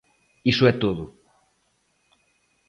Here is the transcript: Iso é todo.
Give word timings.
Iso 0.51 0.63
é 0.71 0.73
todo. 0.83 1.03